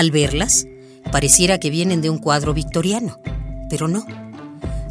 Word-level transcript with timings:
Al 0.00 0.10
verlas, 0.10 0.66
pareciera 1.12 1.60
que 1.60 1.68
vienen 1.68 2.00
de 2.00 2.08
un 2.08 2.16
cuadro 2.16 2.54
victoriano, 2.54 3.20
pero 3.68 3.86
no. 3.86 4.06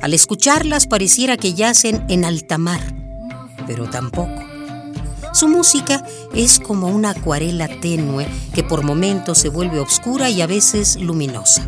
Al 0.01 0.13
escucharlas 0.13 0.85
pareciera 0.85 1.35
que 1.35 1.55
yacen 1.55 2.05
en 2.09 2.25
alta 2.25 2.59
mar, 2.59 2.79
pero 3.65 3.89
tampoco. 3.89 4.39
Su 5.33 5.47
música 5.47 6.05
es 6.35 6.59
como 6.59 6.89
una 6.89 7.09
acuarela 7.09 7.67
tenue 7.81 8.27
que 8.53 8.63
por 8.63 8.83
momentos 8.83 9.39
se 9.39 9.49
vuelve 9.49 9.79
oscura 9.79 10.29
y 10.29 10.43
a 10.43 10.45
veces 10.45 10.97
luminosa. 10.97 11.67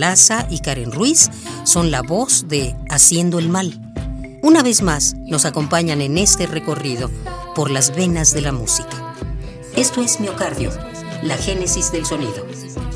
Laza 0.00 0.46
y 0.48 0.60
Karen 0.60 0.92
Ruiz 0.92 1.30
son 1.64 1.90
la 1.90 2.00
voz 2.00 2.48
de 2.48 2.74
Haciendo 2.88 3.38
el 3.38 3.50
Mal. 3.50 3.78
Una 4.42 4.62
vez 4.62 4.80
más 4.80 5.14
nos 5.26 5.44
acompañan 5.44 6.00
en 6.00 6.16
este 6.16 6.46
recorrido 6.46 7.10
por 7.54 7.70
las 7.70 7.94
venas 7.94 8.32
de 8.32 8.40
la 8.40 8.50
música. 8.50 9.14
Esto 9.76 10.00
es 10.00 10.18
Miocardio, 10.18 10.70
la 11.22 11.36
génesis 11.36 11.92
del 11.92 12.06
sonido. 12.06 12.46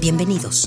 Bienvenidos. 0.01 0.67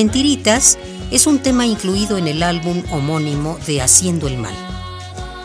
Mentiritas 0.00 0.78
es 1.10 1.26
un 1.26 1.40
tema 1.40 1.66
incluido 1.66 2.16
en 2.16 2.26
el 2.26 2.42
álbum 2.42 2.82
homónimo 2.90 3.58
de 3.66 3.82
Haciendo 3.82 4.28
el 4.28 4.38
Mal. 4.38 4.54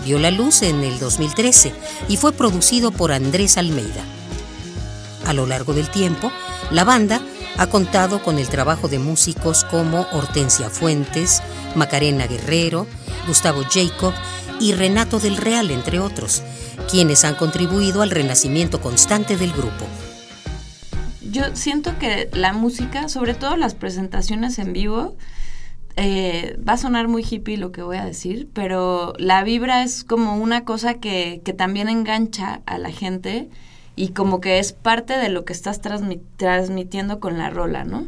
Vio 0.06 0.18
la 0.18 0.32
luz 0.32 0.62
en 0.62 0.82
el 0.82 0.98
2013 0.98 1.74
y 2.08 2.16
fue 2.16 2.32
producido 2.32 2.92
por 2.92 3.12
Andrés 3.12 3.58
Almeida. 3.58 4.06
A 5.26 5.34
lo 5.34 5.46
largo 5.46 5.74
del 5.74 5.90
tiempo, 5.90 6.32
la 6.72 6.86
banda 6.86 7.22
ha 7.58 7.68
contado 7.68 8.24
con 8.24 8.40
el 8.40 8.48
trabajo 8.48 8.88
de 8.88 8.98
músicos 8.98 9.66
como 9.66 10.08
Hortensia 10.14 10.70
Fuentes, 10.70 11.42
Macarena 11.76 12.26
Guerrero, 12.26 12.88
Gustavo 13.28 13.62
Jacob 13.70 14.14
y 14.62 14.72
Renato 14.72 15.20
del 15.20 15.36
Real, 15.36 15.70
entre 15.70 16.00
otros, 16.00 16.44
quienes 16.90 17.26
han 17.26 17.36
contribuido 17.36 18.02
al 18.02 18.10
renacimiento 18.10 18.80
constante 18.80 19.36
del 19.36 19.52
grupo 19.52 19.86
yo 21.35 21.53
siento 21.53 22.00
que 22.00 22.29
la 22.31 22.53
música, 22.53 23.09
sobre 23.09 23.34
todo 23.34 23.57
las 23.57 23.75
presentaciones 23.75 24.57
en 24.57 24.72
vivo, 24.72 25.18
eh, 25.97 26.57
va 26.68 26.73
a 26.73 26.78
sonar 26.78 27.09
muy 27.09 27.25
hippie 27.29 27.57
lo 27.57 27.73
que 27.73 27.81
voy 27.81 27.97
a 27.97 28.06
decir, 28.06 28.47
pero 28.53 29.13
la 29.18 29.44
vibra 29.44 29.84
es 29.84 30.06
como 30.06 30.38
una 30.38 30.63
cosa 30.63 30.96
que, 30.96 31.41
que 31.44 31.51
también 31.51 31.90
engancha 31.90 32.62
a 32.66 32.78
la 32.78 32.90
gente 32.90 33.50
y 33.97 34.09
como 34.09 34.40
que 34.40 34.59
es 34.59 34.72
parte 34.72 35.18
de 35.18 35.28
lo 35.28 35.44
que 35.44 35.51
estás 35.51 35.81
transmitiendo 35.81 37.20
con 37.20 37.38
la 37.38 37.49
rola, 37.49 37.84
¿no? 37.84 38.08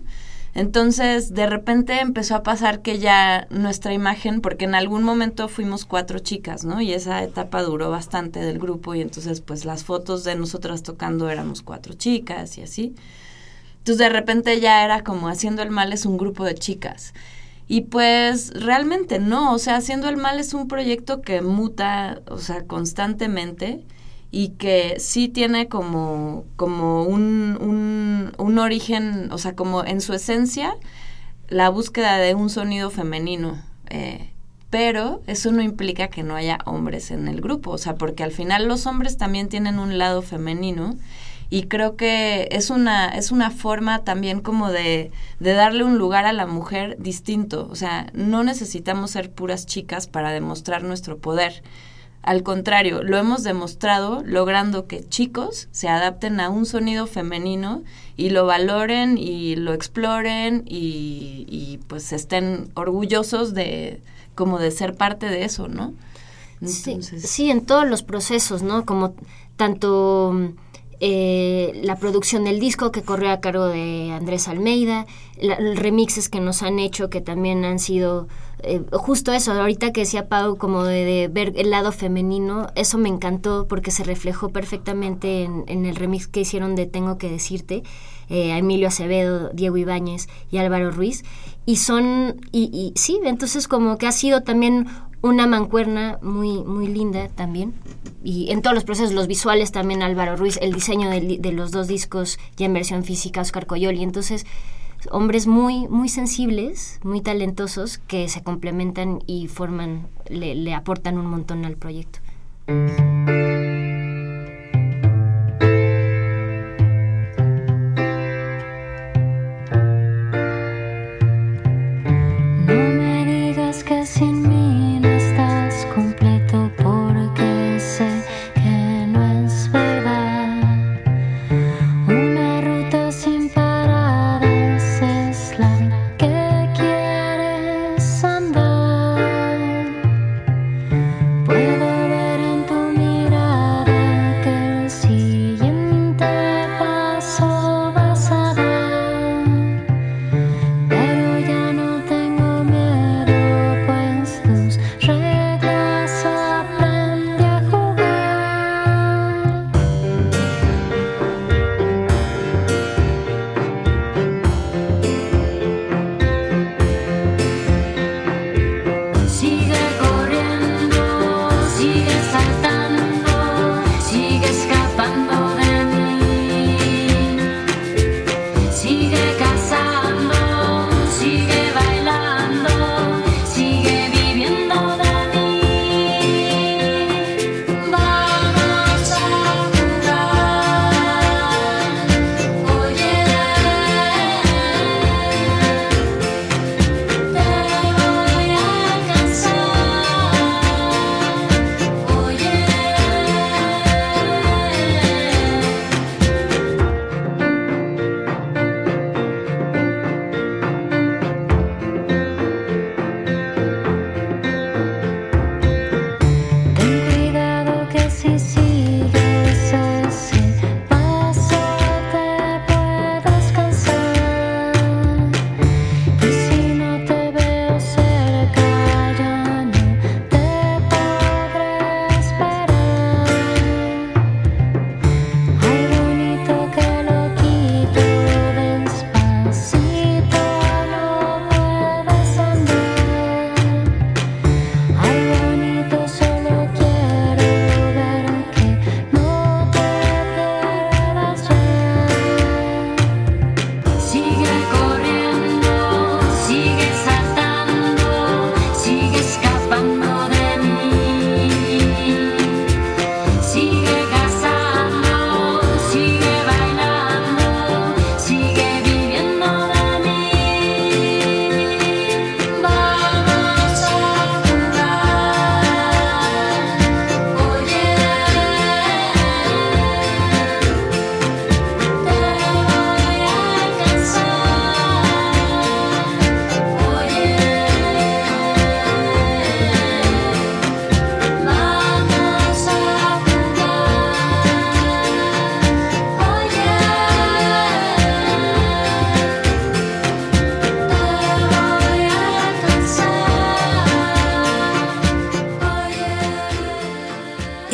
Entonces, 0.57 1.36
de 1.36 1.45
repente 1.45 2.00
empezó 2.00 2.33
a 2.33 2.42
pasar 2.42 2.81
que 2.81 2.98
ya 2.98 3.45
nuestra 3.51 3.94
imagen, 3.94 4.42
porque 4.42 4.65
en 4.65 4.74
algún 4.74 5.04
momento 5.04 5.50
fuimos 5.50 5.86
cuatro 5.86 6.18
chicas, 6.18 6.65
¿no? 6.65 6.81
Y 6.81 6.94
esa 6.94 7.21
etapa 7.21 7.62
duró 7.62 7.92
bastante 7.92 8.39
del 8.39 8.57
grupo 8.57 8.95
y 8.95 9.01
entonces 9.01 9.39
pues 9.42 9.65
las 9.65 9.83
fotos 9.83 10.24
de 10.24 10.33
nosotras 10.33 10.81
tocando 10.81 11.30
éramos 11.30 11.62
cuatro 11.62 11.94
chicas 11.94 12.57
y 12.57 12.63
así. 12.63 12.95
Entonces 13.77 14.00
de 14.00 14.09
repente 14.09 14.59
ya 14.59 14.83
era 14.83 15.04
como 15.04 15.27
haciendo 15.27 15.62
el 15.62 15.69
mal 15.69 15.94
es 15.94 16.07
un 16.07 16.18
grupo 16.18 16.44
de 16.44 16.56
chicas. 16.56 17.13
Y 17.68 17.81
pues 17.81 18.51
realmente 18.56 19.19
no, 19.19 19.54
o 19.54 19.59
sea, 19.59 19.75
haciendo 19.75 20.09
el 20.09 20.18
mal 20.18 20.39
es 20.39 20.56
un 20.56 20.68
proyecto 20.68 21.21
que 21.21 21.44
muta, 21.44 22.21
o 22.31 22.39
sea, 22.39 22.65
constantemente 22.65 23.86
y 24.31 24.50
que 24.50 25.00
sí 25.00 25.27
tiene 25.27 25.68
como, 25.68 26.45
como 26.56 27.03
un, 27.03 27.57
un, 27.62 28.33
un, 28.38 28.59
origen, 28.59 29.31
o 29.31 29.38
sea, 29.38 29.56
como 29.56 29.85
en 29.85 30.01
su 30.01 30.13
esencia, 30.13 30.75
la 31.47 31.69
búsqueda 31.69 32.18
de 32.18 32.35
un 32.35 32.50
sonido 32.50 32.89
femenino. 32.89 33.62
Eh, 33.89 34.31
pero 34.69 35.21
eso 35.27 35.51
no 35.51 35.62
implica 35.62 36.09
que 36.09 36.24
no 36.24 36.35
haya 36.35 36.59
hombres 36.65 37.12
en 37.12 37.29
el 37.29 37.39
grupo, 37.39 37.71
o 37.71 37.77
sea, 37.77 37.95
porque 37.95 38.24
al 38.24 38.31
final 38.31 38.68
los 38.68 38.85
hombres 38.85 39.18
también 39.18 39.47
tienen 39.47 39.79
un 39.79 39.97
lado 39.97 40.21
femenino 40.21 40.97
y 41.50 41.63
creo 41.63 41.95
que 41.95 42.50
es 42.51 42.69
una, 42.69 43.07
es 43.09 43.31
una 43.31 43.51
forma 43.51 44.03
también 44.03 44.41
como 44.41 44.69
de, 44.69 45.12
de 45.39 45.53
darle 45.53 45.85
un 45.85 45.97
lugar 45.97 46.25
a 46.25 46.33
la 46.33 46.45
mujer 46.45 46.97
distinto. 47.00 47.68
O 47.71 47.75
sea, 47.75 48.07
no 48.13 48.44
necesitamos 48.44 49.12
ser 49.12 49.31
puras 49.31 49.65
chicas 49.65 50.07
para 50.07 50.31
demostrar 50.31 50.83
nuestro 50.83 51.18
poder. 51.18 51.63
Al 52.24 52.44
contrario, 52.44 53.04
lo 53.04 53.18
hemos 53.18 53.44
demostrado 53.44 54.22
logrando 54.25 54.86
que 54.86 55.08
chicos 55.08 55.69
se 55.72 55.88
adapten 55.88 56.40
a 56.40 56.50
un 56.50 56.66
sonido 56.66 57.08
femenino 57.08 57.84
y 58.18 58.31
lo 58.31 58.46
valoren 58.46 59.18
y 59.18 59.56
lo 59.56 59.74
exploren 59.74 60.64
y, 60.66 61.46
y 61.48 61.80
pues 61.88 62.12
estén 62.12 62.69
orgullosos 62.74 63.54
de 63.54 64.02
como 64.36 64.60
de 64.60 64.72
ser 64.72 64.96
parte 64.96 65.28
de 65.28 65.46
eso, 65.46 65.68
¿no? 65.68 65.94
sí, 66.66 67.02
sí, 67.02 67.52
en 67.52 67.66
todos 67.66 67.88
los 67.88 68.04
procesos, 68.04 68.64
¿no? 68.64 68.86
Como 68.86 69.14
tanto 69.58 70.54
eh, 70.99 71.79
la 71.83 71.97
producción 71.97 72.44
del 72.44 72.59
disco 72.59 72.91
que 72.91 73.03
corrió 73.03 73.31
a 73.31 73.39
cargo 73.39 73.65
de 73.67 74.11
Andrés 74.11 74.47
Almeida, 74.47 75.05
los 75.39 75.77
remixes 75.77 76.29
que 76.29 76.39
nos 76.39 76.63
han 76.63 76.79
hecho 76.79 77.09
que 77.09 77.21
también 77.21 77.65
han 77.65 77.79
sido 77.79 78.27
eh, 78.63 78.81
justo 78.91 79.31
eso, 79.33 79.51
ahorita 79.51 79.91
que 79.91 80.01
decía 80.01 80.27
Pau 80.27 80.57
como 80.57 80.83
de, 80.83 81.29
ver 81.31 81.53
el 81.57 81.69
lado 81.69 81.91
femenino, 81.91 82.71
eso 82.73 82.97
me 82.97 83.09
encantó 83.09 83.67
porque 83.67 83.91
se 83.91 84.03
reflejó 84.03 84.49
perfectamente 84.49 85.44
en, 85.44 85.85
el 85.85 85.95
remix 85.95 86.27
que 86.27 86.41
hicieron 86.41 86.75
de 86.75 86.88
Tengo 86.88 87.19
que 87.19 87.29
decirte, 87.29 87.83
eh, 88.29 88.53
a 88.53 88.57
Emilio 88.57 88.88
Acevedo, 88.88 89.51
Diego 89.53 89.77
Ibáñez 89.77 90.27
y 90.49 90.57
Álvaro 90.57 90.89
Ruiz, 90.89 91.23
y 91.67 91.75
son, 91.75 92.41
y, 92.51 92.63
y 92.73 92.99
sí, 92.99 93.19
entonces 93.23 93.67
como 93.67 93.99
que 93.99 94.07
ha 94.07 94.11
sido 94.11 94.41
también 94.41 94.88
una 95.22 95.48
mancuerna 95.48 96.19
muy, 96.22 96.64
muy 96.64 96.88
linda 96.88 97.30
también. 97.30 97.74
Y 98.24 98.52
en 98.52 98.62
todos 98.62 98.75
los 98.75 98.84
procesos, 98.84 99.14
los 99.14 99.28
visuales 99.28 99.72
también 99.72 100.02
Álvaro 100.02 100.36
Ruiz, 100.36 100.58
el 100.62 100.74
diseño 100.74 101.10
de, 101.10 101.52
los 101.52 101.72
dos 101.72 101.88
discos 101.88 102.40
ya 102.56 102.66
en 102.66 102.74
versión 102.74 103.04
física 103.04 103.42
Oscar 103.42 103.66
Coyoli. 103.66 104.04
Entonces, 104.04 104.46
hombres 105.12 105.48
muy, 105.48 105.88
muy 105.88 106.10
sensibles, 106.10 107.00
muy 107.04 107.22
talentosos 107.22 108.00
que 108.00 108.28
se 108.30 108.44
complementan 108.44 109.19
y 109.28 109.48
forman, 109.48 110.08
le, 110.30 110.56
le 110.56 110.74
aportan 110.74 111.18
un 111.18 111.28
montón 111.28 111.66
al 111.66 111.78
proyecto. 111.78 112.19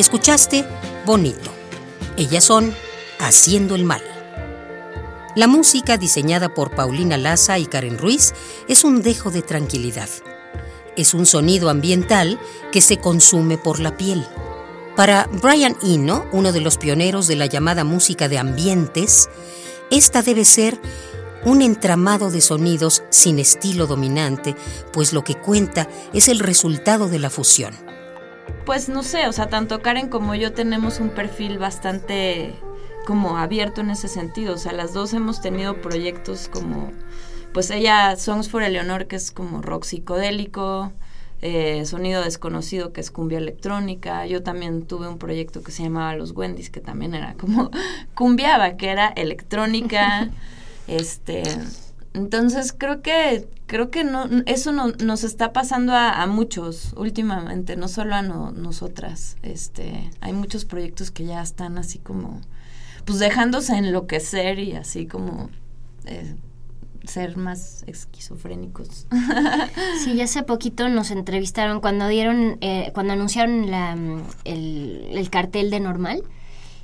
Escuchaste 0.04 0.66
Bonito. 1.06 1.50
Ellas 2.18 2.44
son 2.44 2.74
Haciendo 3.20 3.74
el 3.74 3.84
Mal. 3.84 4.02
La 5.34 5.46
música 5.46 5.96
diseñada 5.96 6.52
por 6.52 6.74
Paulina 6.74 7.16
Laza 7.16 7.58
y 7.58 7.64
Karen 7.64 7.96
Ruiz 7.96 8.34
es 8.68 8.84
un 8.84 9.00
dejo 9.00 9.30
de 9.30 9.40
tranquilidad. 9.40 10.10
Es 10.94 11.14
un 11.14 11.24
sonido 11.24 11.70
ambiental 11.70 12.38
que 12.70 12.82
se 12.82 12.98
consume 12.98 13.56
por 13.56 13.80
la 13.80 13.96
piel. 13.96 14.26
Para 14.94 15.26
Brian 15.40 15.74
Eno, 15.82 16.26
uno 16.32 16.52
de 16.52 16.60
los 16.60 16.76
pioneros 16.76 17.26
de 17.26 17.36
la 17.36 17.46
llamada 17.46 17.82
música 17.82 18.28
de 18.28 18.36
ambientes, 18.36 19.30
esta 19.90 20.20
debe 20.20 20.44
ser 20.44 20.78
un 21.46 21.62
entramado 21.62 22.30
de 22.30 22.42
sonidos 22.42 23.04
sin 23.08 23.38
estilo 23.38 23.86
dominante, 23.86 24.54
pues 24.92 25.14
lo 25.14 25.24
que 25.24 25.36
cuenta 25.36 25.88
es 26.12 26.28
el 26.28 26.40
resultado 26.40 27.08
de 27.08 27.20
la 27.20 27.30
fusión 27.30 27.93
pues 28.64 28.88
no 28.88 29.02
sé, 29.02 29.26
o 29.28 29.32
sea, 29.32 29.48
tanto 29.48 29.82
Karen 29.82 30.08
como 30.08 30.34
yo 30.34 30.52
tenemos 30.52 31.00
un 31.00 31.10
perfil 31.10 31.58
bastante 31.58 32.54
como 33.06 33.36
abierto 33.38 33.80
en 33.80 33.90
ese 33.90 34.08
sentido. 34.08 34.54
O 34.54 34.58
sea, 34.58 34.72
las 34.72 34.94
dos 34.94 35.12
hemos 35.12 35.40
tenido 35.40 35.80
proyectos 35.80 36.48
como, 36.48 36.90
pues 37.52 37.70
ella, 37.70 38.16
Songs 38.16 38.48
for 38.48 38.62
Eleonor, 38.62 39.06
que 39.06 39.16
es 39.16 39.30
como 39.30 39.62
rock 39.62 39.84
psicodélico, 39.84 40.92
eh, 41.42 41.84
Sonido 41.84 42.22
Desconocido, 42.22 42.92
que 42.92 43.00
es 43.00 43.10
cumbia 43.10 43.38
electrónica. 43.38 44.26
Yo 44.26 44.42
también 44.42 44.86
tuve 44.86 45.08
un 45.08 45.18
proyecto 45.18 45.62
que 45.62 45.72
se 45.72 45.82
llamaba 45.82 46.16
Los 46.16 46.32
Wendy's, 46.32 46.70
que 46.70 46.80
también 46.80 47.14
era 47.14 47.34
como 47.34 47.70
cumbiaba, 48.14 48.76
que 48.76 48.88
era 48.88 49.08
electrónica. 49.08 50.30
este 50.86 51.42
entonces 52.14 52.72
creo 52.72 53.02
que 53.02 53.48
creo 53.74 53.90
que 53.90 54.04
no 54.04 54.28
eso 54.46 54.70
no, 54.70 54.92
nos 55.02 55.24
está 55.24 55.52
pasando 55.52 55.94
a, 55.96 56.24
muchos 56.28 56.92
últimamente, 56.96 57.74
no 57.74 57.88
solo 57.88 58.14
a 58.14 58.22
nosotras. 58.22 59.36
Este, 59.42 60.12
hay 60.20 60.32
muchos 60.32 60.64
proyectos 60.64 61.10
que 61.10 61.24
ya 61.24 61.42
están 61.42 61.76
así 61.76 61.98
como 61.98 62.40
pues 63.04 63.18
dejándose 63.18 63.76
enloquecer 63.76 64.60
y 64.60 64.76
así 64.76 65.06
como 65.06 65.50
eh, 66.04 66.36
ser 67.02 67.36
más 67.36 67.82
esquizofrénicos. 67.88 69.08
Sí, 70.04 70.14
ya 70.14 70.24
hace 70.24 70.44
poquito 70.44 70.88
nos 70.88 71.10
entrevistaron 71.10 71.80
cuando 71.80 72.06
dieron, 72.06 72.58
eh, 72.60 72.92
cuando 72.94 73.14
anunciaron 73.14 73.72
la, 73.72 73.98
el, 74.44 75.08
el, 75.10 75.30
cartel 75.30 75.70
de 75.70 75.80
Normal 75.80 76.22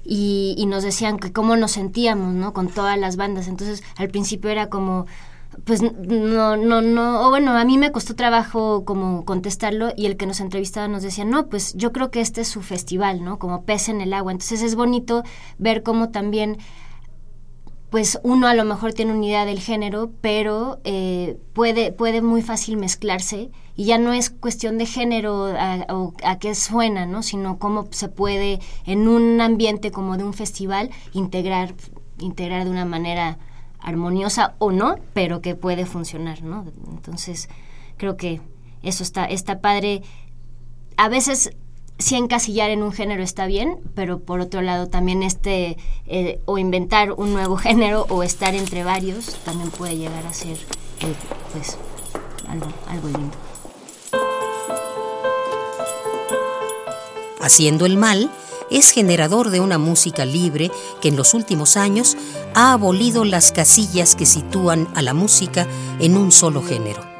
y, 0.04 0.56
y, 0.58 0.66
nos 0.66 0.82
decían 0.82 1.20
que 1.20 1.32
cómo 1.32 1.54
nos 1.54 1.70
sentíamos, 1.70 2.34
¿no? 2.34 2.52
Con 2.52 2.68
todas 2.68 2.98
las 2.98 3.14
bandas. 3.14 3.46
Entonces, 3.46 3.84
al 3.96 4.08
principio 4.08 4.50
era 4.50 4.68
como, 4.68 5.06
pues 5.64 5.82
no, 5.82 6.56
no, 6.56 6.80
no, 6.80 7.26
o 7.26 7.30
bueno, 7.30 7.52
a 7.52 7.64
mí 7.64 7.78
me 7.78 7.92
costó 7.92 8.14
trabajo 8.14 8.84
como 8.84 9.24
contestarlo 9.24 9.90
y 9.96 10.06
el 10.06 10.16
que 10.16 10.26
nos 10.26 10.40
entrevistaba 10.40 10.88
nos 10.88 11.02
decía, 11.02 11.24
no, 11.24 11.48
pues 11.48 11.74
yo 11.74 11.92
creo 11.92 12.10
que 12.10 12.20
este 12.20 12.42
es 12.42 12.48
su 12.48 12.62
festival, 12.62 13.24
¿no? 13.24 13.38
Como 13.38 13.64
pez 13.64 13.88
en 13.88 14.00
el 14.00 14.12
agua. 14.12 14.32
Entonces 14.32 14.62
es 14.62 14.74
bonito 14.74 15.22
ver 15.58 15.82
cómo 15.82 16.10
también, 16.10 16.58
pues 17.90 18.20
uno 18.22 18.46
a 18.46 18.54
lo 18.54 18.64
mejor 18.64 18.92
tiene 18.94 19.12
una 19.12 19.26
idea 19.26 19.44
del 19.44 19.60
género, 19.60 20.12
pero 20.20 20.80
eh, 20.84 21.38
puede, 21.52 21.92
puede 21.92 22.22
muy 22.22 22.42
fácil 22.42 22.76
mezclarse 22.76 23.50
y 23.76 23.84
ya 23.84 23.98
no 23.98 24.12
es 24.12 24.30
cuestión 24.30 24.78
de 24.78 24.86
género 24.86 25.46
a, 25.46 25.86
a 26.22 26.38
qué 26.38 26.54
suena, 26.54 27.06
¿no? 27.06 27.22
Sino 27.22 27.58
cómo 27.58 27.88
se 27.90 28.08
puede 28.08 28.60
en 28.86 29.08
un 29.08 29.40
ambiente 29.40 29.90
como 29.90 30.16
de 30.16 30.24
un 30.24 30.34
festival 30.34 30.90
integrar, 31.12 31.74
integrar 32.18 32.64
de 32.64 32.70
una 32.70 32.84
manera 32.84 33.38
armoniosa 33.82 34.54
o 34.58 34.72
no, 34.72 34.96
pero 35.14 35.40
que 35.40 35.54
puede 35.54 35.86
funcionar, 35.86 36.42
¿no? 36.42 36.66
Entonces, 36.90 37.48
creo 37.96 38.16
que 38.16 38.40
eso 38.82 39.02
está, 39.02 39.24
está 39.24 39.60
padre. 39.60 40.02
A 40.96 41.08
veces 41.08 41.52
sí 41.98 42.16
encasillar 42.16 42.70
en 42.70 42.82
un 42.82 42.92
género 42.92 43.22
está 43.22 43.46
bien, 43.46 43.78
pero 43.94 44.20
por 44.20 44.40
otro 44.40 44.62
lado 44.62 44.88
también 44.88 45.22
este, 45.22 45.76
eh, 46.06 46.40
o 46.46 46.58
inventar 46.58 47.12
un 47.12 47.32
nuevo 47.32 47.56
género 47.58 48.06
o 48.08 48.22
estar 48.22 48.54
entre 48.54 48.84
varios 48.84 49.34
también 49.44 49.70
puede 49.70 49.96
llegar 49.96 50.26
a 50.26 50.32
ser, 50.32 50.56
eh, 51.00 51.14
pues, 51.52 51.78
algo, 52.48 52.66
algo 52.88 53.08
lindo. 53.08 53.36
Haciendo 57.40 57.86
el 57.86 57.96
mal 57.96 58.30
es 58.70 58.90
generador 58.90 59.50
de 59.50 59.60
una 59.60 59.78
música 59.78 60.24
libre 60.24 60.70
que 61.00 61.08
en 61.08 61.16
los 61.16 61.34
últimos 61.34 61.76
años 61.76 62.16
ha 62.54 62.72
abolido 62.72 63.24
las 63.24 63.52
casillas 63.52 64.14
que 64.14 64.26
sitúan 64.26 64.88
a 64.94 65.02
la 65.02 65.14
música 65.14 65.66
en 65.98 66.16
un 66.16 66.32
solo 66.32 66.62
género. 66.62 67.10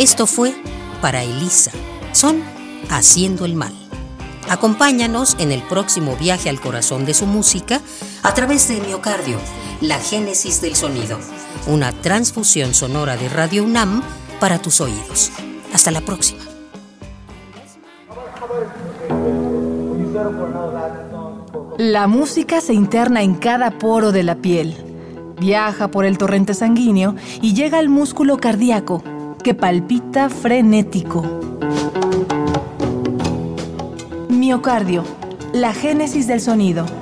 Esto 0.00 0.26
fue 0.26 0.54
para 1.02 1.22
Elisa. 1.22 1.72
Son 2.12 2.42
Haciendo 2.88 3.44
el 3.44 3.54
Mal. 3.54 3.74
Acompáñanos 4.48 5.36
en 5.38 5.52
el 5.52 5.60
próximo 5.60 6.16
viaje 6.16 6.48
al 6.48 6.58
corazón 6.58 7.04
de 7.04 7.12
su 7.12 7.26
música 7.26 7.82
a 8.22 8.32
través 8.32 8.66
de 8.68 8.80
Miocardio, 8.80 9.36
la 9.82 9.98
génesis 9.98 10.62
del 10.62 10.74
sonido, 10.74 11.18
una 11.66 11.92
transfusión 11.92 12.72
sonora 12.72 13.18
de 13.18 13.28
Radio 13.28 13.62
UNAM 13.62 14.02
para 14.40 14.58
tus 14.58 14.80
oídos. 14.80 15.32
Hasta 15.74 15.90
la 15.90 16.00
próxima. 16.00 16.40
La 21.76 22.06
música 22.06 22.62
se 22.62 22.72
interna 22.72 23.22
en 23.22 23.34
cada 23.34 23.78
poro 23.78 24.12
de 24.12 24.22
la 24.22 24.36
piel, 24.36 24.74
viaja 25.38 25.88
por 25.88 26.06
el 26.06 26.16
torrente 26.16 26.54
sanguíneo 26.54 27.16
y 27.42 27.52
llega 27.52 27.78
al 27.78 27.90
músculo 27.90 28.38
cardíaco 28.38 29.04
que 29.42 29.54
palpita 29.54 30.28
frenético. 30.28 31.22
Miocardio, 34.28 35.04
la 35.52 35.72
génesis 35.72 36.26
del 36.26 36.40
sonido. 36.40 36.99